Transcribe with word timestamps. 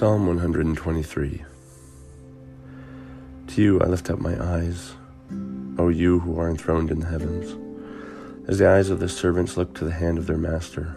Psalm 0.00 0.26
123 0.26 1.44
To 3.48 3.62
you 3.62 3.80
I 3.82 3.84
lift 3.84 4.08
up 4.08 4.18
my 4.18 4.34
eyes, 4.42 4.94
O 5.78 5.90
you 5.90 6.20
who 6.20 6.40
are 6.40 6.48
enthroned 6.48 6.90
in 6.90 7.00
the 7.00 7.06
heavens. 7.06 7.54
As 8.48 8.56
the 8.56 8.66
eyes 8.66 8.88
of 8.88 8.98
the 8.98 9.10
servants 9.10 9.58
look 9.58 9.74
to 9.74 9.84
the 9.84 9.92
hand 9.92 10.16
of 10.16 10.26
their 10.26 10.38
master, 10.38 10.96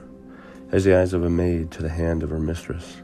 as 0.71 0.85
the 0.85 0.97
eyes 0.97 1.11
of 1.11 1.25
a 1.25 1.29
maid 1.29 1.69
to 1.71 1.81
the 1.81 1.89
hand 1.89 2.23
of 2.23 2.29
her 2.29 2.39
mistress, 2.39 3.01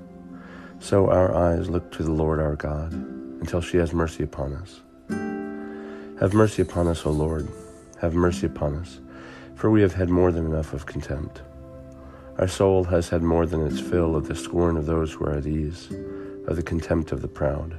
so 0.80 1.10
our 1.10 1.36
eyes 1.36 1.70
look 1.70 1.92
to 1.92 2.04
the 2.04 2.14
Lord 2.14 2.40
our 2.40 2.56
God, 2.56 2.94
until 2.94 3.60
she 3.60 3.76
has 3.76 3.92
mercy 3.92 4.24
upon 4.24 4.54
us. 4.54 4.80
Have 6.22 6.34
mercy 6.34 6.62
upon 6.62 6.88
us, 6.88 7.06
O 7.06 7.12
Lord, 7.12 7.46
have 8.00 8.14
mercy 8.14 8.48
upon 8.48 8.76
us, 8.76 9.02
for 9.54 9.70
we 9.70 9.82
have 9.82 9.96
had 9.96 10.10
more 10.10 10.32
than 10.32 10.46
enough 10.46 10.72
of 10.72 10.86
contempt. 10.86 11.42
Our 12.40 12.48
soul 12.48 12.86
has 12.86 13.10
had 13.10 13.22
more 13.22 13.46
than 13.46 13.68
its 13.68 13.82
fill 13.82 14.16
of 14.16 14.30
the 14.30 14.36
scorn 14.36 14.78
of 14.78 14.86
those 14.86 15.12
who 15.12 15.26
are 15.26 15.34
at 15.34 15.46
ease, 15.46 15.90
of 16.48 16.56
the 16.56 16.64
contempt 16.64 17.12
of 17.12 17.22
the 17.22 17.28
proud. 17.28 17.78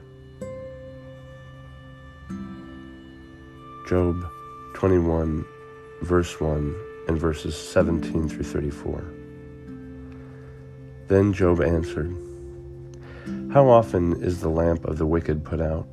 Job 3.89 4.23
21, 4.75 5.47
verse 6.03 6.39
1, 6.39 6.77
and 7.09 7.19
verses 7.19 7.57
17 7.57 8.29
through 8.29 8.43
34. 8.45 9.03
Then 11.09 11.33
Job 11.33 11.63
answered, 11.63 12.15
How 13.55 13.67
often 13.67 14.23
is 14.23 14.41
the 14.41 14.51
lamp 14.51 14.85
of 14.85 14.99
the 14.99 15.07
wicked 15.07 15.43
put 15.43 15.63
out? 15.63 15.89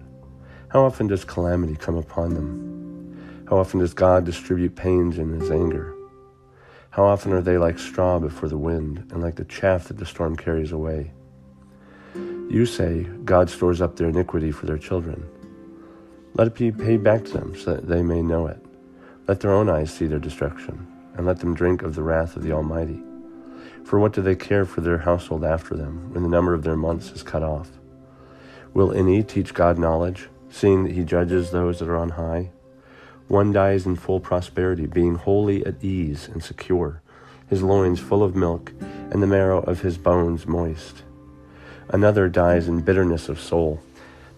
How 0.68 0.84
often 0.84 1.08
does 1.08 1.24
calamity 1.24 1.78
come 1.78 1.96
upon 1.96 2.34
them? 2.34 3.46
How 3.50 3.60
often 3.60 3.80
does 3.80 3.94
God 3.94 4.26
distribute 4.26 4.76
pains 4.76 5.18
in 5.18 5.40
his 5.40 5.52
anger? 5.52 5.97
How 6.98 7.06
often 7.06 7.32
are 7.32 7.44
they 7.44 7.60
like 7.60 7.78
straw 7.78 8.18
before 8.18 8.50
the 8.50 8.58
wind, 8.58 9.06
and 9.12 9.22
like 9.22 9.36
the 9.36 9.46
chaff 9.46 9.88
that 9.88 9.98
the 9.98 10.06
storm 10.08 10.36
carries 10.36 10.72
away? 10.72 11.12
You 12.16 12.66
say, 12.66 13.04
God 13.24 13.52
stores 13.52 13.82
up 13.82 13.96
their 13.96 14.10
iniquity 14.10 14.52
for 14.52 14.66
their 14.66 14.80
children. 14.80 15.24
Let 16.34 16.48
it 16.48 16.56
be 16.56 16.72
paid 16.72 17.04
back 17.04 17.24
to 17.26 17.34
them, 17.34 17.56
so 17.56 17.76
that 17.76 17.88
they 17.88 18.02
may 18.02 18.24
know 18.24 18.48
it. 18.48 18.60
Let 19.28 19.42
their 19.42 19.54
own 19.54 19.70
eyes 19.70 19.94
see 19.94 20.08
their 20.08 20.18
destruction, 20.18 20.88
and 21.14 21.28
let 21.28 21.40
them 21.40 21.54
drink 21.54 21.84
of 21.84 21.94
the 21.94 22.02
wrath 22.02 22.36
of 22.36 22.42
the 22.42 22.52
Almighty. 22.52 23.00
For 23.84 24.00
what 24.00 24.14
do 24.14 24.24
they 24.24 24.36
care 24.36 24.66
for 24.66 24.82
their 24.82 24.98
household 24.98 25.46
after 25.46 25.76
them, 25.76 26.12
when 26.16 26.24
the 26.24 26.30
number 26.30 26.56
of 26.56 26.64
their 26.64 26.76
months 26.76 27.12
is 27.12 27.22
cut 27.22 27.44
off? 27.44 27.70
Will 28.74 28.92
any 28.92 29.22
teach 29.22 29.54
God 29.54 29.78
knowledge, 29.78 30.30
seeing 30.50 30.84
that 30.86 30.94
he 30.94 31.04
judges 31.04 31.52
those 31.52 31.78
that 31.78 31.90
are 31.90 31.96
on 31.96 32.10
high? 32.10 32.50
One 33.28 33.52
dies 33.52 33.86
in 33.86 33.98
full 33.98 34.20
prosperity, 34.20 34.86
being 34.86 35.16
wholly 35.16 35.66
at 35.66 35.84
ease 35.84 36.30
and 36.30 36.42
secure, 36.42 37.02
his 37.48 37.62
loins 37.62 38.00
full 38.00 38.24
of 38.24 38.36
milk, 38.36 38.72
and 39.12 39.22
the 39.22 39.28
marrow 39.28 39.60
of 39.62 39.82
his 39.82 39.98
bones 39.98 40.48
moist. 40.48 41.04
Another 41.90 42.30
dies 42.30 42.68
in 42.68 42.82
bitterness 42.82 43.28
of 43.28 43.40
soul, 43.40 43.82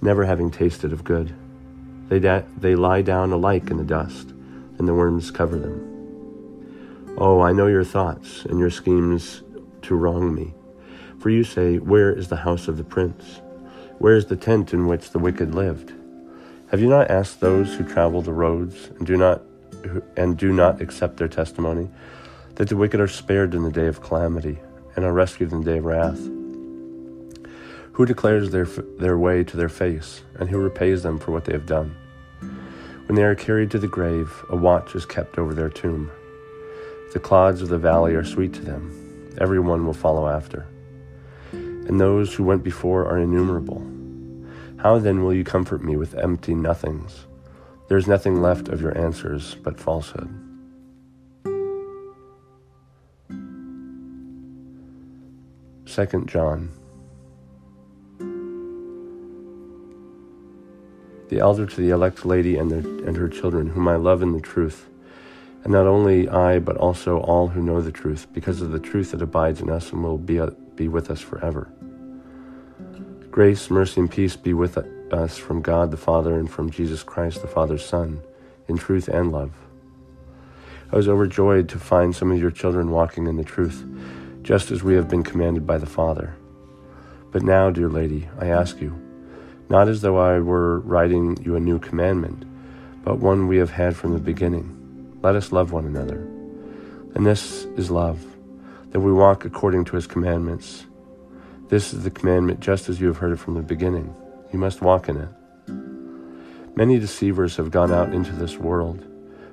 never 0.01 0.25
having 0.25 0.49
tasted 0.49 0.91
of 0.91 1.03
good. 1.03 1.33
They, 2.07 2.19
da- 2.19 2.43
they 2.57 2.75
lie 2.75 3.03
down 3.03 3.31
alike 3.31 3.69
in 3.69 3.77
the 3.77 3.83
dust, 3.83 4.29
and 4.79 4.87
the 4.87 4.93
worms 4.95 5.29
cover 5.29 5.57
them. 5.57 7.15
Oh, 7.17 7.41
I 7.41 7.51
know 7.51 7.67
your 7.67 7.83
thoughts 7.83 8.45
and 8.45 8.59
your 8.59 8.69
schemes 8.69 9.43
to 9.83 9.95
wrong 9.95 10.33
me. 10.33 10.53
For 11.19 11.29
you 11.29 11.43
say, 11.43 11.77
Where 11.77 12.11
is 12.11 12.29
the 12.29 12.37
house 12.37 12.67
of 12.67 12.77
the 12.77 12.83
prince? 12.83 13.41
Where 13.99 14.15
is 14.15 14.27
the 14.27 14.35
tent 14.35 14.73
in 14.73 14.87
which 14.87 15.11
the 15.11 15.19
wicked 15.19 15.53
lived? 15.53 15.93
Have 16.71 16.81
you 16.81 16.87
not 16.87 17.09
asked 17.09 17.39
those 17.39 17.73
who 17.73 17.83
travel 17.83 18.21
the 18.21 18.31
roads 18.31 18.91
and 18.97 19.07
do 19.07 19.17
not 19.17 19.41
and 20.15 20.37
do 20.37 20.53
not 20.53 20.81
accept 20.81 21.17
their 21.17 21.27
testimony 21.27 21.89
that 22.55 22.69
the 22.69 22.77
wicked 22.77 22.99
are 22.99 23.07
spared 23.07 23.55
in 23.55 23.63
the 23.63 23.71
day 23.71 23.87
of 23.87 24.03
calamity 24.03 24.59
and 24.95 25.03
are 25.03 25.11
rescued 25.13 25.51
in 25.51 25.61
the 25.61 25.71
day 25.71 25.79
of 25.79 25.85
wrath? 25.85 26.19
Who 27.93 28.05
declares 28.05 28.51
their 28.51 28.65
their 28.65 29.17
way 29.17 29.43
to 29.45 29.57
their 29.57 29.67
face 29.67 30.21
and 30.39 30.47
who 30.47 30.59
repays 30.59 31.01
them 31.01 31.17
for 31.17 31.31
what 31.31 31.45
they 31.45 31.53
have 31.53 31.65
done? 31.65 31.95
When 33.07 33.15
they 33.15 33.23
are 33.23 33.33
carried 33.33 33.71
to 33.71 33.79
the 33.79 33.87
grave, 33.87 34.45
a 34.49 34.55
watch 34.55 34.93
is 34.93 35.07
kept 35.07 35.39
over 35.39 35.55
their 35.55 35.69
tomb. 35.69 36.11
The 37.13 37.19
clods 37.19 37.63
of 37.63 37.69
the 37.69 37.79
valley 37.79 38.13
are 38.13 38.23
sweet 38.23 38.53
to 38.53 38.61
them. 38.61 39.33
Everyone 39.39 39.87
will 39.87 39.93
follow 39.93 40.27
after. 40.27 40.67
And 41.51 41.99
those 41.99 42.35
who 42.35 42.43
went 42.43 42.63
before 42.63 43.07
are 43.07 43.17
innumerable. 43.17 43.83
How 44.79 44.97
then 44.97 45.25
will 45.25 45.33
you 45.33 45.43
comfort 45.43 45.83
me 45.83 45.97
with 45.97 46.15
empty 46.15 46.55
nothings? 46.55 47.25
There 47.89 47.97
is 47.97 48.07
nothing 48.07 48.41
left 48.41 48.69
of 48.69 48.79
your 48.79 48.97
answers 48.97 49.55
but 49.55 49.77
falsehood. 49.77 50.29
Second 55.85 56.29
John. 56.29 56.71
The 61.27 61.39
elder 61.39 61.65
to 61.65 61.75
the 61.75 61.89
elect 61.89 62.25
lady 62.25 62.55
and, 62.55 62.71
their, 62.71 62.79
and 62.79 63.17
her 63.17 63.27
children, 63.27 63.67
whom 63.67 63.87
I 63.89 63.97
love 63.97 64.21
in 64.21 64.31
the 64.31 64.39
truth, 64.39 64.87
and 65.65 65.73
not 65.73 65.87
only 65.87 66.29
I, 66.29 66.59
but 66.59 66.77
also 66.77 67.19
all 67.19 67.49
who 67.49 67.61
know 67.61 67.81
the 67.81 67.91
truth, 67.91 68.27
because 68.31 68.61
of 68.61 68.71
the 68.71 68.79
truth 68.79 69.11
that 69.11 69.21
abides 69.21 69.59
in 69.59 69.69
us 69.69 69.91
and 69.91 70.01
will 70.01 70.17
be, 70.17 70.39
be 70.75 70.87
with 70.87 71.11
us 71.11 71.19
forever. 71.19 71.69
Grace, 73.31 73.69
mercy, 73.69 74.01
and 74.01 74.09
peace 74.09 74.35
be 74.35 74.53
with 74.53 74.75
us 75.13 75.37
from 75.37 75.61
God 75.61 75.91
the 75.91 75.97
Father 75.97 76.39
and 76.39 76.49
from 76.49 76.71
Jesus 76.71 77.03
Christ 77.03 77.41
the 77.41 77.47
Father's 77.47 77.85
Son, 77.85 78.23
in 78.67 78.75
truth 78.75 79.07
and 79.07 79.31
love. 79.31 79.51
I 80.91 80.95
was 80.95 81.07
overjoyed 81.07 81.69
to 81.69 81.77
find 81.77 82.15
some 82.15 82.31
of 82.31 82.39
your 82.39 82.49
children 82.49 82.89
walking 82.89 83.27
in 83.27 83.37
the 83.37 83.43
truth, 83.43 83.85
just 84.41 84.71
as 84.71 84.81
we 84.81 84.95
have 84.95 85.07
been 85.07 85.21
commanded 85.21 85.67
by 85.67 85.77
the 85.77 85.85
Father. 85.85 86.35
But 87.31 87.43
now, 87.43 87.69
dear 87.69 87.87
lady, 87.87 88.27
I 88.39 88.47
ask 88.47 88.81
you, 88.81 88.99
not 89.69 89.87
as 89.87 90.01
though 90.01 90.17
I 90.17 90.39
were 90.39 90.79
writing 90.79 91.37
you 91.43 91.55
a 91.55 91.59
new 91.59 91.77
commandment, 91.77 92.45
but 93.03 93.19
one 93.19 93.47
we 93.47 93.57
have 93.57 93.69
had 93.69 93.95
from 93.95 94.13
the 94.13 94.19
beginning. 94.19 95.19
Let 95.21 95.35
us 95.35 95.51
love 95.51 95.71
one 95.71 95.85
another. 95.85 96.21
And 97.13 97.27
this 97.27 97.65
is 97.77 97.91
love, 97.91 98.25
that 98.89 99.01
we 99.01 99.13
walk 99.13 99.45
according 99.45 99.85
to 99.85 99.95
his 99.95 100.07
commandments. 100.07 100.87
This 101.69 101.93
is 101.93 102.03
the 102.03 102.09
commandment 102.09 102.61
just 102.61 102.89
as 102.89 102.99
you 102.99 103.05
have 103.07 103.17
heard 103.17 103.31
it 103.31 103.37
from 103.39 103.53
the 103.53 103.61
beginning. 103.61 104.15
You 104.51 104.57
must 104.57 104.81
walk 104.81 105.07
in 105.07 105.17
it. 105.17 105.29
Many 106.75 106.97
deceivers 106.97 107.57
have 107.57 107.69
gone 107.69 107.91
out 107.91 108.11
into 108.11 108.31
this 108.31 108.57
world, 108.57 109.05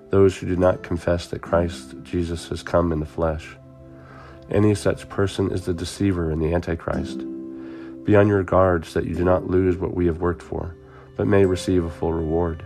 those 0.09 0.35
who 0.35 0.47
do 0.47 0.57
not 0.57 0.83
confess 0.83 1.27
that 1.27 1.43
Christ 1.43 1.95
Jesus 2.03 2.49
has 2.49 2.63
come 2.63 2.91
in 2.91 3.01
the 3.01 3.07
flesh. 3.07 3.57
Any 4.51 4.75
such 4.75 5.11
person 5.11 5.51
is 5.51 5.67
the 5.67 5.75
deceiver 5.75 6.31
and 6.31 6.41
the 6.41 6.55
Antichrist. 6.55 7.19
Be 8.05 8.17
on 8.17 8.29
your 8.29 8.43
guard 8.43 8.87
so 8.87 9.01
that 9.01 9.09
you 9.09 9.15
do 9.15 9.25
not 9.25 9.51
lose 9.51 9.77
what 9.77 9.95
we 9.95 10.07
have 10.07 10.23
worked 10.23 10.43
for, 10.43 10.75
but 11.17 11.27
may 11.27 11.45
receive 11.45 11.85
a 11.85 11.91
full 11.91 12.15
reward. 12.15 12.65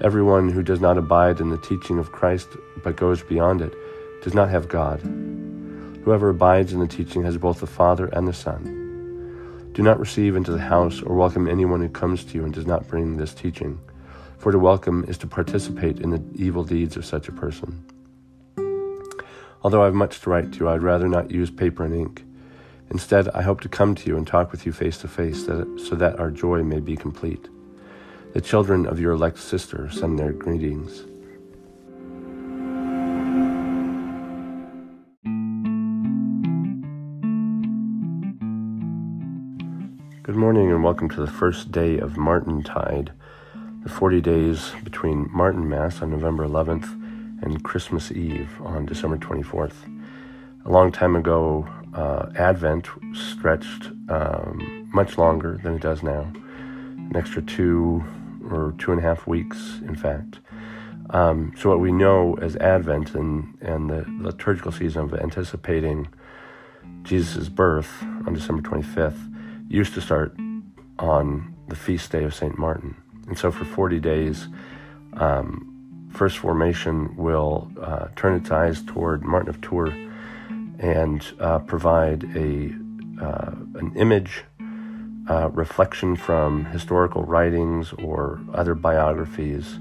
Everyone 0.00 0.48
who 0.48 0.62
does 0.62 0.80
not 0.80 0.96
abide 0.96 1.40
in 1.40 1.50
the 1.50 1.58
teaching 1.58 1.98
of 1.98 2.12
Christ 2.12 2.46
but 2.84 2.94
goes 2.94 3.20
beyond 3.20 3.62
it 3.62 3.74
does 4.22 4.34
not 4.34 4.48
have 4.48 4.68
God. 4.68 5.00
Whoever 6.08 6.30
abides 6.30 6.72
in 6.72 6.80
the 6.80 6.86
teaching 6.86 7.22
has 7.24 7.36
both 7.36 7.60
the 7.60 7.66
Father 7.66 8.06
and 8.06 8.26
the 8.26 8.32
Son. 8.32 9.70
Do 9.74 9.82
not 9.82 10.00
receive 10.00 10.36
into 10.36 10.52
the 10.52 10.58
house 10.58 11.02
or 11.02 11.14
welcome 11.14 11.46
anyone 11.46 11.82
who 11.82 11.90
comes 11.90 12.24
to 12.24 12.34
you 12.34 12.44
and 12.44 12.54
does 12.54 12.66
not 12.66 12.88
bring 12.88 13.18
this 13.18 13.34
teaching, 13.34 13.78
for 14.38 14.50
to 14.50 14.58
welcome 14.58 15.04
is 15.06 15.18
to 15.18 15.26
participate 15.26 16.00
in 16.00 16.08
the 16.08 16.22
evil 16.34 16.64
deeds 16.64 16.96
of 16.96 17.04
such 17.04 17.28
a 17.28 17.32
person. 17.32 17.84
Although 19.62 19.82
I 19.82 19.84
have 19.84 19.94
much 19.94 20.20
to 20.20 20.30
write 20.30 20.50
to 20.52 20.60
you, 20.60 20.70
I'd 20.70 20.82
rather 20.82 21.08
not 21.08 21.30
use 21.30 21.50
paper 21.50 21.84
and 21.84 21.94
ink. 21.94 22.24
Instead, 22.88 23.28
I 23.34 23.42
hope 23.42 23.60
to 23.60 23.68
come 23.68 23.94
to 23.94 24.08
you 24.08 24.16
and 24.16 24.26
talk 24.26 24.50
with 24.50 24.64
you 24.64 24.72
face 24.72 24.96
to 25.02 25.08
face 25.08 25.44
so 25.44 25.94
that 25.94 26.18
our 26.18 26.30
joy 26.30 26.62
may 26.62 26.80
be 26.80 26.96
complete. 26.96 27.50
The 28.32 28.40
children 28.40 28.86
of 28.86 28.98
your 28.98 29.12
elect 29.12 29.40
sister 29.40 29.90
send 29.90 30.18
their 30.18 30.32
greetings. 30.32 31.04
Morning 40.48 40.72
and 40.72 40.82
welcome 40.82 41.10
to 41.10 41.20
the 41.20 41.30
first 41.30 41.70
day 41.70 41.98
of 41.98 42.12
Martintide, 42.12 43.10
the 43.82 43.90
40 43.90 44.22
days 44.22 44.72
between 44.82 45.28
Martinmas 45.28 46.00
on 46.00 46.08
November 46.08 46.48
11th 46.48 46.90
and 47.42 47.62
Christmas 47.62 48.10
Eve 48.10 48.48
on 48.62 48.86
December 48.86 49.18
24th. 49.18 49.74
A 50.64 50.70
long 50.70 50.90
time 50.90 51.16
ago, 51.16 51.68
uh, 51.92 52.30
Advent 52.34 52.88
stretched 53.12 53.90
um, 54.08 54.88
much 54.90 55.18
longer 55.18 55.60
than 55.62 55.74
it 55.74 55.82
does 55.82 56.02
now, 56.02 56.22
an 56.22 57.12
extra 57.14 57.42
two 57.42 58.02
or 58.50 58.74
two 58.78 58.90
and 58.90 59.00
a 59.00 59.02
half 59.02 59.26
weeks, 59.26 59.80
in 59.86 59.96
fact. 59.96 60.38
Um, 61.10 61.52
so, 61.58 61.68
what 61.68 61.80
we 61.80 61.92
know 61.92 62.38
as 62.40 62.56
Advent 62.56 63.14
and, 63.14 63.58
and 63.60 63.90
the 63.90 64.06
liturgical 64.18 64.72
season 64.72 65.02
of 65.02 65.12
anticipating 65.12 66.08
Jesus' 67.02 67.50
birth 67.50 68.02
on 68.02 68.32
December 68.32 68.62
25th 68.62 69.34
used 69.68 69.94
to 69.94 70.00
start 70.00 70.36
on 70.98 71.54
the 71.68 71.76
feast 71.76 72.10
day 72.10 72.24
of 72.24 72.34
St. 72.34 72.58
Martin. 72.58 72.96
And 73.26 73.38
so, 73.38 73.50
for 73.50 73.64
40 73.64 74.00
days, 74.00 74.48
um, 75.14 76.08
First 76.12 76.38
Formation 76.38 77.14
will 77.16 77.70
uh, 77.80 78.08
turn 78.16 78.34
its 78.34 78.50
eyes 78.50 78.82
toward 78.82 79.22
Martin 79.22 79.50
of 79.50 79.60
Tours 79.60 79.94
and 80.78 81.24
uh, 81.38 81.58
provide 81.60 82.24
a 82.36 82.72
uh, 83.20 83.50
an 83.74 83.92
image 83.96 84.44
uh, 85.28 85.50
reflection 85.50 86.16
from 86.16 86.64
historical 86.66 87.24
writings 87.24 87.92
or 87.94 88.40
other 88.54 88.74
biographies, 88.74 89.78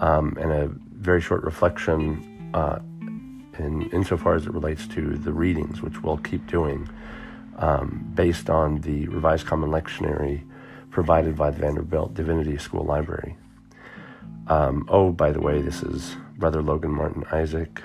um, 0.00 0.36
and 0.38 0.52
a 0.52 0.70
very 0.92 1.20
short 1.20 1.42
reflection 1.42 2.50
uh, 2.54 2.78
in 3.58 3.88
insofar 3.90 4.34
as 4.34 4.46
it 4.46 4.52
relates 4.52 4.86
to 4.86 5.16
the 5.16 5.32
readings, 5.32 5.82
which 5.82 6.02
we'll 6.02 6.18
keep 6.18 6.46
doing 6.46 6.88
um, 7.58 8.10
based 8.14 8.48
on 8.48 8.80
the 8.80 9.08
Revised 9.08 9.46
Common 9.46 9.70
Lectionary 9.70 10.44
provided 10.90 11.36
by 11.36 11.50
the 11.50 11.58
Vanderbilt 11.58 12.14
Divinity 12.14 12.56
School 12.58 12.84
Library. 12.84 13.36
Um, 14.46 14.86
oh, 14.88 15.12
by 15.12 15.30
the 15.30 15.40
way, 15.40 15.60
this 15.60 15.82
is 15.82 16.16
Brother 16.38 16.62
Logan 16.62 16.92
Martin 16.92 17.24
Isaac, 17.30 17.82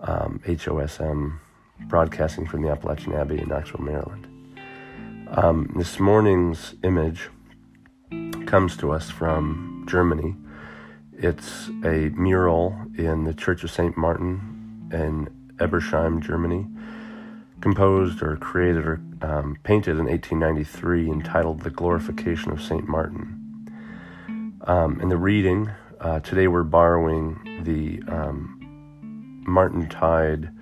um, 0.00 0.40
HOSM, 0.44 1.38
broadcasting 1.86 2.46
from 2.46 2.62
the 2.62 2.68
Appalachian 2.68 3.14
Abbey 3.14 3.40
in 3.40 3.48
Knoxville, 3.48 3.80
Maryland. 3.80 4.28
Um, 5.28 5.72
this 5.76 5.98
morning's 5.98 6.74
image 6.82 7.30
comes 8.46 8.76
to 8.76 8.90
us 8.90 9.08
from 9.08 9.86
Germany. 9.88 10.36
It's 11.14 11.68
a 11.84 12.10
mural 12.14 12.76
in 12.98 13.24
the 13.24 13.32
Church 13.32 13.64
of 13.64 13.70
St. 13.70 13.96
Martin 13.96 14.90
in 14.92 15.28
Ebersheim, 15.56 16.20
Germany, 16.20 16.66
composed 17.62 18.22
or 18.22 18.36
created 18.36 18.84
or 18.84 19.00
um, 19.22 19.56
painted 19.62 19.92
in 19.92 20.04
1893, 20.06 21.08
entitled 21.08 21.60
The 21.60 21.70
Glorification 21.70 22.52
of 22.52 22.60
St. 22.60 22.86
Martin. 22.86 23.38
Um, 24.66 25.00
in 25.00 25.08
the 25.08 25.16
reading, 25.16 25.70
uh, 26.00 26.20
today 26.20 26.48
we're 26.48 26.64
borrowing 26.64 27.62
the 27.62 28.02
um, 28.12 28.58
Martintide 29.46 30.52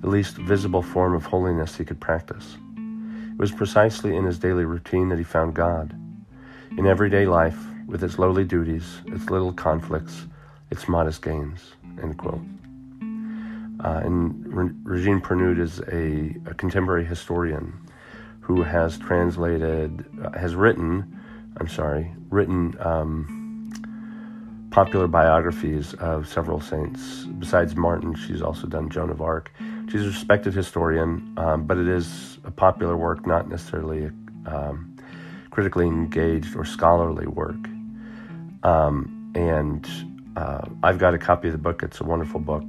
the 0.00 0.08
least 0.08 0.36
visible 0.36 0.82
form 0.82 1.14
of 1.14 1.24
holiness 1.24 1.76
he 1.76 1.84
could 1.84 2.00
practice. 2.00 2.56
It 2.76 3.38
was 3.38 3.50
precisely 3.50 4.14
in 4.14 4.24
his 4.24 4.38
daily 4.38 4.64
routine 4.64 5.08
that 5.08 5.18
he 5.18 5.24
found 5.24 5.54
God. 5.54 5.94
In 6.76 6.86
everyday 6.86 7.26
life, 7.26 7.58
with 7.86 8.04
its 8.04 8.18
lowly 8.18 8.44
duties, 8.44 9.00
its 9.06 9.30
little 9.30 9.52
conflicts, 9.52 10.26
its 10.70 10.88
modest 10.88 11.22
gains. 11.22 11.72
End 12.02 12.18
quote. 12.18 12.42
Uh, 13.84 14.00
and 14.02 14.54
Re- 14.54 14.70
Regine 14.82 15.20
Pernoud 15.20 15.60
is 15.60 15.80
a, 15.80 16.34
a, 16.50 16.54
contemporary 16.54 17.04
historian 17.04 17.78
who 18.40 18.62
has 18.62 18.96
translated, 18.96 20.06
uh, 20.24 20.38
has 20.38 20.54
written, 20.54 21.20
I'm 21.58 21.68
sorry, 21.68 22.10
written 22.30 22.74
um, 22.80 23.70
popular 24.70 25.06
biographies 25.06 25.92
of 25.94 26.26
several 26.26 26.60
saints. 26.60 27.26
Besides 27.38 27.76
Martin, 27.76 28.14
she's 28.14 28.40
also 28.40 28.66
done 28.66 28.88
Joan 28.88 29.10
of 29.10 29.20
Arc. 29.20 29.52
She's 29.92 30.02
a 30.02 30.06
respected 30.06 30.54
historian, 30.54 31.34
um, 31.36 31.66
but 31.66 31.76
it 31.76 31.86
is 31.86 32.38
a 32.44 32.50
popular 32.50 32.96
work, 32.96 33.26
not 33.26 33.50
necessarily 33.50 34.10
um, 34.46 34.96
critically 35.50 35.86
engaged 35.86 36.56
or 36.56 36.64
scholarly 36.64 37.26
work. 37.26 37.68
Um, 38.62 39.30
and 39.34 39.86
uh, 40.36 40.66
I've 40.82 40.98
got 40.98 41.12
a 41.12 41.18
copy 41.18 41.48
of 41.48 41.52
the 41.52 41.58
book. 41.58 41.82
It's 41.82 42.00
a 42.00 42.04
wonderful 42.04 42.40
book, 42.40 42.64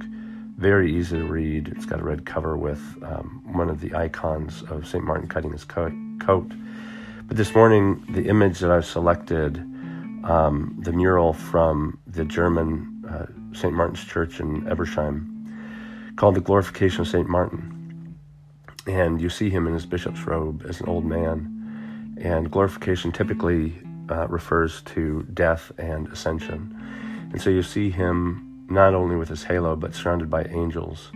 very 0.56 0.94
easy 0.94 1.18
to 1.18 1.24
read. 1.24 1.68
It's 1.68 1.84
got 1.84 2.00
a 2.00 2.04
red 2.04 2.24
cover 2.24 2.56
with 2.56 2.80
um, 3.02 3.42
one 3.52 3.68
of 3.68 3.80
the 3.80 3.94
icons 3.94 4.62
of 4.62 4.86
St. 4.86 5.04
Martin 5.04 5.28
cutting 5.28 5.52
his 5.52 5.64
coat. 5.64 6.50
But 7.26 7.36
this 7.36 7.54
morning, 7.54 8.04
the 8.08 8.26
image 8.26 8.60
that 8.60 8.70
I've 8.70 8.86
selected 8.86 9.58
um, 10.24 10.76
the 10.78 10.92
mural 10.92 11.34
from 11.34 11.98
the 12.06 12.24
German 12.24 13.04
uh, 13.08 13.26
St. 13.54 13.72
Martin's 13.72 14.04
Church 14.04 14.40
in 14.40 14.62
Ebersheim 14.62 16.16
called 16.16 16.34
The 16.34 16.40
Glorification 16.40 17.02
of 17.02 17.08
St. 17.08 17.28
Martin. 17.28 18.16
And 18.86 19.20
you 19.20 19.28
see 19.28 19.50
him 19.50 19.66
in 19.66 19.74
his 19.74 19.84
bishop's 19.84 20.26
robe 20.26 20.64
as 20.66 20.80
an 20.80 20.88
old 20.88 21.04
man. 21.04 22.16
And 22.18 22.50
glorification 22.50 23.12
typically 23.12 23.74
uh, 24.08 24.26
refers 24.28 24.80
to 24.82 25.24
death 25.34 25.70
and 25.76 26.08
ascension. 26.08 26.74
And 27.32 27.42
so 27.42 27.50
you 27.50 27.62
see 27.62 27.90
him 27.90 28.55
not 28.68 28.94
only 28.94 29.16
with 29.16 29.28
his 29.28 29.44
halo, 29.44 29.76
but 29.76 29.94
surrounded 29.94 30.30
by 30.30 30.44
angels. 30.44 31.10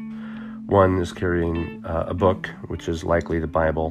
One 0.66 1.00
is 1.00 1.12
carrying 1.12 1.84
uh, 1.84 2.06
a 2.08 2.14
book, 2.14 2.48
which 2.68 2.88
is 2.88 3.02
likely 3.02 3.40
the 3.40 3.48
Bible, 3.48 3.90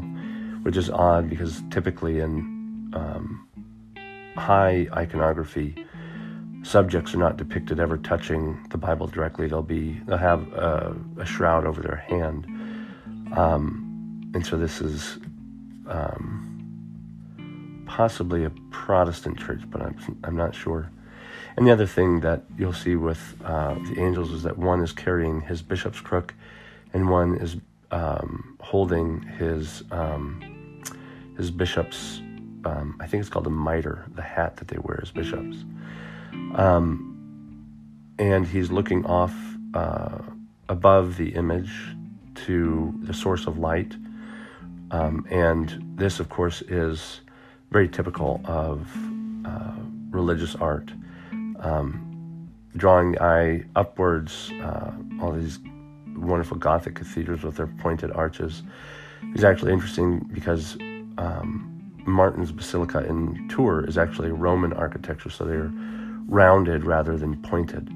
which 0.63 0.77
is 0.77 0.89
odd 0.89 1.29
because 1.29 1.61
typically 1.69 2.19
in 2.19 2.91
um, 2.93 3.47
high 4.37 4.87
iconography, 4.93 5.85
subjects 6.63 7.13
are 7.13 7.17
not 7.17 7.37
depicted 7.37 7.79
ever 7.79 7.97
touching 7.97 8.65
the 8.69 8.77
Bible 8.77 9.07
directly. 9.07 9.47
They'll 9.47 9.61
be 9.61 9.99
they'll 10.05 10.17
have 10.17 10.41
a, 10.53 10.95
a 11.17 11.25
shroud 11.25 11.65
over 11.65 11.81
their 11.81 11.97
hand, 11.97 12.45
um, 13.35 14.31
and 14.33 14.45
so 14.45 14.57
this 14.57 14.81
is 14.81 15.19
um, 15.87 17.83
possibly 17.87 18.45
a 18.45 18.51
Protestant 18.71 19.37
church, 19.37 19.61
but 19.69 19.81
I'm 19.81 19.97
I'm 20.23 20.35
not 20.35 20.55
sure. 20.55 20.91
And 21.59 21.67
the 21.67 21.73
other 21.73 21.85
thing 21.85 22.21
that 22.21 22.43
you'll 22.57 22.71
see 22.71 22.95
with 22.95 23.35
uh, 23.43 23.73
the 23.73 23.99
angels 23.99 24.31
is 24.31 24.43
that 24.43 24.57
one 24.57 24.81
is 24.81 24.93
carrying 24.93 25.41
his 25.41 25.61
bishop's 25.61 25.99
crook, 25.99 26.33
and 26.93 27.09
one 27.09 27.35
is 27.35 27.57
um, 27.91 28.57
holding 28.61 29.23
his 29.23 29.83
um, 29.91 30.81
his 31.35 31.51
bishop's 31.51 32.21
um, 32.63 32.95
I 33.01 33.07
think 33.07 33.19
it's 33.19 33.29
called 33.29 33.45
a 33.45 33.49
mitre, 33.49 34.05
the 34.15 34.21
hat 34.21 34.55
that 34.55 34.69
they 34.69 34.77
wear 34.77 35.01
as 35.01 35.11
bishops. 35.11 35.65
Um, 36.55 36.95
and 38.17 38.47
he's 38.47 38.71
looking 38.71 39.05
off 39.05 39.35
uh, 39.73 40.19
above 40.69 41.17
the 41.17 41.35
image 41.35 41.73
to 42.45 42.93
the 43.01 43.13
source 43.13 43.47
of 43.47 43.57
light. 43.57 43.97
Um, 44.91 45.27
and 45.29 45.93
this, 45.97 46.21
of 46.21 46.29
course, 46.29 46.61
is 46.61 47.19
very 47.69 47.89
typical 47.89 48.39
of 48.45 48.87
uh, 49.45 49.73
religious 50.09 50.55
art. 50.55 50.89
Um, 51.59 52.49
drawing 52.75 53.13
the 53.13 53.23
eye 53.23 53.65
upwards, 53.75 54.51
uh, 54.61 54.91
all 55.21 55.31
these 55.31 55.59
wonderful 56.15 56.57
Gothic 56.57 56.95
cathedrals 56.95 57.43
with 57.43 57.55
their 57.57 57.67
pointed 57.67 58.11
arches 58.11 58.63
is 59.35 59.43
actually 59.43 59.73
interesting 59.73 60.19
because 60.33 60.77
um, 61.17 61.93
Martin's 62.05 62.51
Basilica 62.51 63.05
in 63.05 63.47
Tours 63.49 63.89
is 63.89 63.97
actually 63.97 64.31
Roman 64.31 64.73
architecture, 64.73 65.29
so 65.29 65.45
they're 65.45 65.71
rounded 66.27 66.83
rather 66.83 67.17
than 67.17 67.41
pointed. 67.41 67.89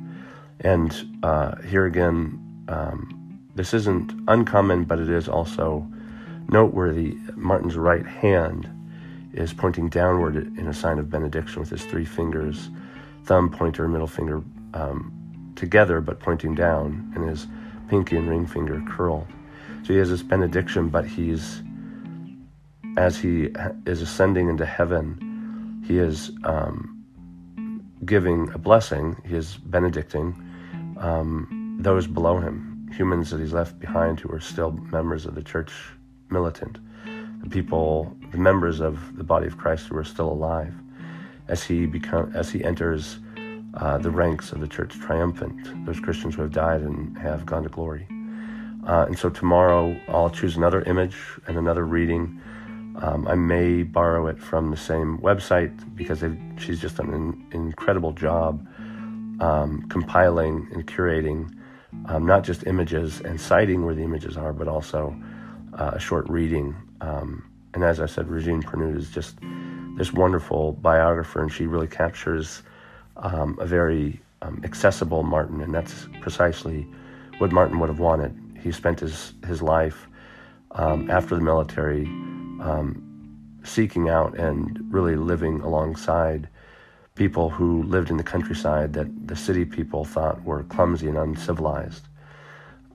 And 0.60 1.20
uh, 1.24 1.56
here 1.62 1.86
again, 1.86 2.40
um, 2.68 3.40
this 3.56 3.74
isn't 3.74 4.14
uncommon, 4.28 4.86
but 4.86 5.00
it 5.00 5.10
is 5.10 5.28
also 5.28 5.88
noteworthy. 6.50 7.18
Martin's 7.36 7.78
right 7.78 8.06
hand 8.06 8.70
is 9.34 9.54
pointing 9.54 9.90
downward 9.90 10.36
in 10.58 10.68
a 10.68 10.74
sign 10.74 11.00
of 11.00 11.10
benediction 11.10 11.60
with 11.60 11.70
his 11.70 11.84
three 11.86 12.06
fingers, 12.06 12.70
thumb, 13.24 13.50
pointer, 13.50 13.88
middle 13.88 14.08
finger 14.08 14.44
um, 14.74 15.54
together, 15.56 16.02
but 16.02 16.20
pointing 16.20 16.56
down, 16.56 17.12
and 17.16 17.28
his 17.28 17.48
pinky 17.90 18.18
and 18.18 18.30
ring 18.30 18.46
finger 18.46 18.82
curled. 18.88 19.28
So 19.84 19.94
he 19.94 20.00
has 20.00 20.10
this 20.10 20.24
benediction, 20.24 20.90
but 20.90 21.06
he's, 21.06 21.62
as 22.98 23.18
he 23.18 23.50
is 23.86 24.02
ascending 24.02 24.50
into 24.50 24.66
heaven, 24.66 25.84
he 25.86 25.98
is 25.98 26.32
um, 26.44 27.06
giving 28.06 28.50
a 28.54 28.58
blessing, 28.58 29.22
he 29.26 29.36
is 29.36 29.58
benedicting 29.58 30.36
um, 30.98 31.78
those 31.80 32.08
below 32.08 32.40
him, 32.40 32.90
humans 32.96 33.30
that 33.32 33.40
he's 33.40 33.54
left 33.54 33.80
behind 33.80 34.20
who 34.20 34.32
are 34.32 34.40
still 34.40 34.72
members 34.72 35.26
of 35.26 35.36
the 35.36 35.44
church 35.44 35.72
militant, 36.30 36.78
the 37.44 37.50
people, 37.50 38.16
the 38.32 38.38
members 38.38 38.80
of 38.80 39.18
the 39.18 39.24
body 39.24 39.48
of 39.48 39.58
Christ 39.58 39.88
who 39.88 39.98
are 39.98 40.04
still 40.04 40.32
alive, 40.32 40.74
as 41.48 41.64
he 41.64 41.86
become 41.86 42.32
as 42.36 42.52
he 42.52 42.64
enters 42.64 43.20
uh, 43.76 43.98
the 43.98 44.12
ranks 44.12 44.52
of 44.52 44.60
the 44.60 44.68
church 44.68 44.94
triumphant, 45.00 45.86
those 45.86 46.00
Christians 46.00 46.36
who 46.36 46.42
have 46.42 46.52
died 46.52 46.82
and 46.82 47.18
have 47.18 47.46
gone 47.46 47.64
to 47.64 47.70
glory. 47.70 48.08
Uh, 48.88 49.06
and 49.08 49.18
so 49.18 49.30
tomorrow 49.30 49.98
I'll 50.08 50.30
choose 50.30 50.58
another 50.58 50.82
image 50.84 51.16
and 51.48 51.58
another 51.58 51.86
reading. 51.86 52.42
Um, 53.02 53.28
I 53.28 53.36
may 53.36 53.84
borrow 53.84 54.28
it 54.28 54.40
from 54.40 54.70
the 54.70 54.78
same 54.78 55.18
website 55.20 55.74
because 55.96 56.24
she's 56.62 56.80
just 56.80 56.98
done 56.98 57.10
an 57.10 57.48
incredible 57.52 58.12
job 58.12 58.66
um, 59.40 59.88
compiling 59.90 60.68
and 60.74 60.86
curating 60.86 61.52
um, 62.06 62.26
not 62.26 62.44
just 62.44 62.66
images 62.68 63.22
and 63.22 63.40
citing 63.40 63.86
where 63.86 63.96
the 63.96 64.04
images 64.04 64.38
are, 64.38 64.54
but 64.54 64.68
also 64.68 65.16
uh, 65.78 65.92
a 65.94 66.00
short 66.00 66.30
reading. 66.30 66.76
Um, 67.02 67.50
and 67.74 67.84
as 67.84 68.00
I 68.00 68.06
said, 68.06 68.28
Regine 68.28 68.62
Pernoud 68.62 68.98
is 68.98 69.10
just 69.10 69.38
this 69.98 70.14
wonderful 70.14 70.74
biographer, 70.74 71.42
and 71.42 71.52
she 71.52 71.66
really 71.66 71.88
captures 71.88 72.64
um, 73.18 73.58
a 73.60 73.66
very 73.66 74.20
um, 74.42 74.62
accessible 74.64 75.24
Martin, 75.24 75.62
and 75.62 75.74
that's 75.74 76.08
precisely 76.22 76.88
what 77.38 77.52
Martin 77.52 77.80
would 77.80 77.90
have 77.90 78.00
wanted. 78.00 78.38
He 78.60 78.72
spent 78.72 79.00
his 79.00 79.34
his 79.48 79.62
life 79.62 80.08
um, 80.72 81.10
after 81.10 81.36
the 81.36 81.42
military 81.42 82.06
um, 82.62 83.60
seeking 83.64 84.10
out 84.10 84.38
and 84.38 84.80
really 84.90 85.16
living 85.16 85.62
alongside 85.62 86.50
people 87.16 87.50
who 87.50 87.84
lived 87.84 88.10
in 88.10 88.18
the 88.18 88.24
countryside 88.24 88.94
that 88.94 89.28
the 89.28 89.36
city 89.36 89.66
people 89.66 90.04
thought 90.04 90.44
were 90.44 90.64
clumsy 90.64 91.08
and 91.08 91.18
uncivilized. 91.18 92.08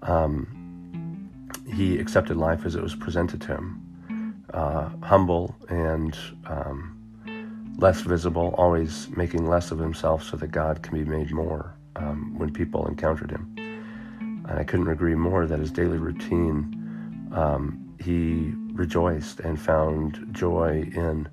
Um, 0.03 1.31
he 1.73 1.99
accepted 1.99 2.37
life 2.37 2.67
as 2.67 2.75
it 2.75 2.83
was 2.83 2.95
presented 2.95 3.41
to 3.43 3.49
him, 3.49 3.81
uh, 4.55 4.89
humble 5.03 5.55
and 5.69 6.17
um, 6.47 6.99
less 7.79 8.01
visible, 8.01 8.55
always 8.59 9.09
making 9.17 9.47
less 9.47 9.71
of 9.71 9.79
himself 9.79 10.23
so 10.23 10.37
that 10.37 10.49
God 10.51 10.83
can 10.83 10.95
be 10.97 11.09
made 11.09 11.31
more 11.33 11.75
um, 11.97 12.37
when 12.39 12.53
people 12.53 12.87
encountered 12.87 13.31
him. 13.31 13.55
And 14.19 14.59
I 14.59 14.65
couldn't 14.65 14.89
agree 14.89 15.15
more 15.15 15.47
that 15.47 15.59
his 15.59 15.71
daily 15.71 15.99
routine, 15.99 17.31
um, 17.33 17.95
he 18.01 18.53
rejoiced 18.73 19.41
and 19.41 19.61
found 19.61 20.27
joy 20.33 20.91
in 20.95 21.29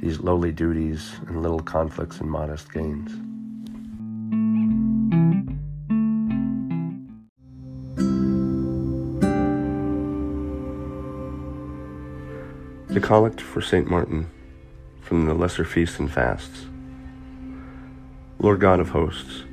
these 0.00 0.20
lowly 0.20 0.52
duties 0.52 1.12
and 1.26 1.42
little 1.42 1.60
conflicts 1.60 2.20
and 2.20 2.30
modest 2.30 2.72
gains. 2.72 3.12
The 13.00 13.06
Collect 13.06 13.40
for 13.40 13.62
St. 13.62 13.88
Martin 13.88 14.30
from 15.00 15.24
the 15.24 15.32
Lesser 15.32 15.64
Feasts 15.64 15.98
and 15.98 16.12
Fasts. 16.12 16.66
Lord 18.38 18.60
God 18.60 18.78
of 18.78 18.90
hosts, 18.90 19.44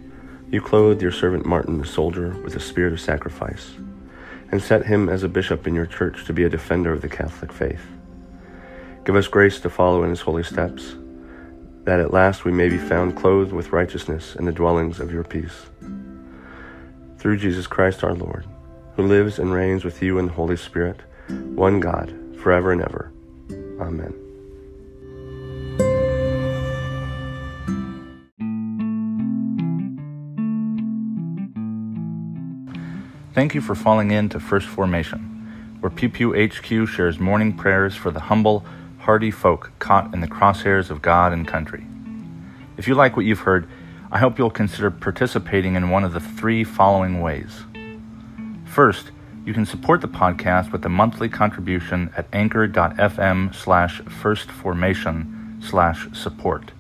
you 0.51 0.60
clothed 0.60 1.01
your 1.01 1.13
servant 1.13 1.46
Martin, 1.46 1.77
the 1.77 1.88
soldier, 1.88 2.32
with 2.44 2.58
a 2.58 2.60
spirit 2.60 2.92
of 2.92 3.00
sacrifice, 3.00 3.72
and 4.51 4.62
set 4.62 4.86
him 4.86 5.08
as 5.08 5.24
a 5.24 5.30
bishop 5.30 5.66
in 5.66 5.74
your 5.74 5.86
church 5.86 6.25
to 6.25 6.34
be 6.34 6.44
a 6.44 6.50
defender 6.50 6.92
of 6.92 7.00
the 7.00 7.08
Catholic 7.08 7.54
faith. 7.54 7.88
Give 9.06 9.16
us 9.16 9.30
grace 9.30 9.62
to 9.62 9.70
follow 9.70 10.04
in 10.04 10.10
his 10.10 10.20
holy 10.20 10.44
steps, 10.44 10.96
that 11.86 12.01
at 12.01 12.12
last 12.12 12.44
we 12.44 12.51
may 12.51 12.68
be 12.68 12.77
found 12.77 13.16
clothed 13.16 13.54
with 13.54 13.72
righteousness 13.72 14.36
in 14.36 14.44
the 14.44 14.51
dwellings 14.51 15.00
of 15.00 15.13
your 15.13 15.24
peace. 15.24 15.68
Through 17.18 17.38
Jesus 17.38 17.66
Christ 17.66 18.04
our 18.04 18.13
Lord, 18.13 18.46
who 18.98 19.08
lives 19.08 19.39
and 19.39 19.54
reigns 19.54 19.86
with 19.86 20.04
you 20.04 20.20
in 20.20 20.25
the 20.25 20.34
Holy 20.34 20.58
Spirit, 20.58 21.00
one 21.30 21.80
God, 21.80 22.13
forever 22.36 22.74
and 22.74 22.82
ever. 22.82 23.13
Amen. 23.80 24.14
Thank 33.34 33.54
you 33.54 33.62
for 33.62 33.76
falling 33.76 34.10
in 34.10 34.30
to 34.30 34.40
First 34.40 34.68
Formation, 34.68 35.78
where 35.80 35.92
Pew 35.92 36.10
Pew 36.10 36.34
HQ 36.34 36.90
shares 36.90 37.20
morning 37.20 37.56
prayers 37.56 37.96
for 37.96 38.10
the 38.10 38.20
humble, 38.20 38.66
hardy 38.98 39.30
folk 39.30 39.72
caught 39.78 40.12
in 40.14 40.22
the 40.22 40.28
crosshairs 40.28 40.90
of 40.90 41.04
God 41.04 41.32
and 41.34 41.48
country. 41.48 41.86
If 42.78 42.88
you 42.88 42.96
like 42.96 43.16
what 43.16 43.26
you've 43.26 43.42
heard, 43.42 43.68
I 44.12 44.18
hope 44.18 44.40
you'll 44.40 44.50
consider 44.50 44.90
participating 44.90 45.76
in 45.76 45.92
one 45.92 46.04
of 46.04 46.14
the 46.14 46.20
three 46.20 46.64
following 46.64 47.22
ways. 47.22 47.64
First, 48.66 49.12
you 49.48 49.54
can 49.54 49.66
support 49.66 50.01
the 50.01 50.10
podcast 50.10 50.74
with 50.74 50.84
a 50.84 50.89
monthly 50.89 51.30
contribution 51.30 52.13
at 52.18 52.27
anchor.fm 52.34 53.56
slash 53.56 54.01
firstformation 54.01 55.63
slash 55.63 56.06
support. 56.12 56.74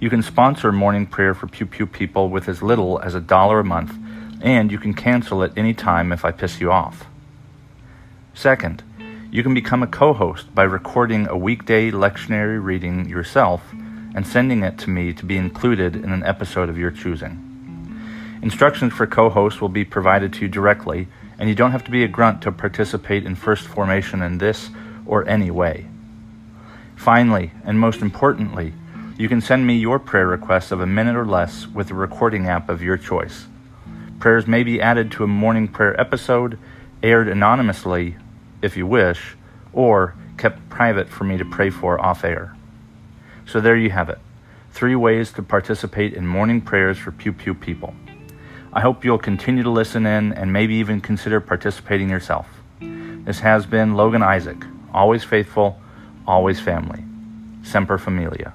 You 0.00 0.08
can 0.08 0.22
sponsor 0.22 0.72
morning 0.72 1.06
prayer 1.06 1.34
for 1.34 1.46
Pew 1.46 1.66
Pew 1.66 1.84
people 1.84 2.30
with 2.30 2.48
as 2.48 2.62
little 2.62 2.98
as 3.02 3.14
a 3.14 3.20
dollar 3.20 3.60
a 3.60 3.64
month 3.64 3.94
and 4.40 4.72
you 4.72 4.78
can 4.78 4.94
cancel 4.94 5.42
at 5.42 5.52
any 5.58 5.74
time 5.74 6.12
if 6.12 6.24
I 6.24 6.32
piss 6.32 6.62
you 6.62 6.72
off. 6.72 7.04
Second, 8.32 8.82
you 9.30 9.42
can 9.42 9.52
become 9.52 9.82
a 9.82 9.86
co 9.86 10.14
host 10.14 10.54
by 10.54 10.62
recording 10.62 11.28
a 11.28 11.36
weekday 11.36 11.90
lectionary 11.90 12.62
reading 12.62 13.06
yourself 13.06 13.60
and 14.14 14.26
sending 14.26 14.62
it 14.62 14.78
to 14.78 14.88
me 14.88 15.12
to 15.12 15.26
be 15.26 15.36
included 15.36 15.94
in 15.94 16.10
an 16.10 16.24
episode 16.24 16.70
of 16.70 16.78
your 16.78 16.90
choosing. 16.90 17.42
Instructions 18.40 18.94
for 18.94 19.06
co 19.06 19.28
hosts 19.28 19.60
will 19.60 19.68
be 19.68 19.84
provided 19.84 20.32
to 20.32 20.40
you 20.40 20.48
directly, 20.48 21.08
and 21.38 21.48
you 21.48 21.54
don't 21.54 21.72
have 21.72 21.84
to 21.84 21.90
be 21.90 22.04
a 22.04 22.08
grunt 22.08 22.42
to 22.42 22.52
participate 22.52 23.24
in 23.24 23.34
first 23.34 23.66
formation 23.66 24.22
in 24.22 24.38
this 24.38 24.70
or 25.04 25.28
any 25.28 25.50
way. 25.50 25.86
Finally, 26.96 27.52
and 27.64 27.78
most 27.78 28.00
importantly, 28.00 28.72
you 29.18 29.28
can 29.28 29.40
send 29.40 29.66
me 29.66 29.76
your 29.76 29.98
prayer 29.98 30.26
requests 30.26 30.72
of 30.72 30.80
a 30.80 30.86
minute 30.86 31.16
or 31.16 31.26
less 31.26 31.66
with 31.66 31.88
the 31.88 31.94
recording 31.94 32.48
app 32.48 32.68
of 32.68 32.82
your 32.82 32.96
choice. 32.96 33.46
Prayers 34.18 34.46
may 34.46 34.62
be 34.62 34.80
added 34.80 35.10
to 35.12 35.24
a 35.24 35.28
morning 35.28 35.68
prayer 35.68 35.98
episode, 36.00 36.58
aired 37.02 37.28
anonymously 37.28 38.16
if 38.62 38.76
you 38.76 38.86
wish, 38.86 39.36
or 39.72 40.14
kept 40.36 40.68
private 40.68 41.08
for 41.08 41.24
me 41.24 41.36
to 41.38 41.44
pray 41.44 41.70
for 41.70 42.00
off 42.00 42.24
air. 42.24 42.56
So 43.46 43.60
there 43.60 43.76
you 43.76 43.90
have 43.90 44.08
it 44.08 44.18
three 44.76 44.94
ways 44.94 45.32
to 45.32 45.42
participate 45.42 46.12
in 46.12 46.26
morning 46.26 46.60
prayers 46.60 46.98
for 46.98 47.10
Pew 47.10 47.32
Pew 47.32 47.54
people. 47.54 47.94
I 48.76 48.80
hope 48.80 49.06
you'll 49.06 49.16
continue 49.16 49.62
to 49.62 49.70
listen 49.70 50.04
in 50.04 50.34
and 50.34 50.52
maybe 50.52 50.74
even 50.74 51.00
consider 51.00 51.40
participating 51.40 52.10
yourself. 52.10 52.46
This 52.78 53.40
has 53.40 53.64
been 53.64 53.94
Logan 53.94 54.22
Isaac, 54.22 54.62
always 54.92 55.24
faithful, 55.24 55.80
always 56.26 56.60
family. 56.60 57.02
Semper 57.62 57.96
Familia. 57.96 58.52